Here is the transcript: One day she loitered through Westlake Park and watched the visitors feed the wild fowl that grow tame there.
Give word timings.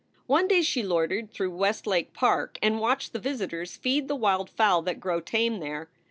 One 0.25 0.47
day 0.47 0.63
she 0.63 0.81
loitered 0.81 1.29
through 1.29 1.51
Westlake 1.55 2.11
Park 2.11 2.57
and 2.63 2.79
watched 2.79 3.13
the 3.13 3.19
visitors 3.19 3.77
feed 3.77 4.07
the 4.07 4.15
wild 4.15 4.49
fowl 4.49 4.81
that 4.81 4.99
grow 4.99 5.19
tame 5.21 5.59
there. 5.59 5.91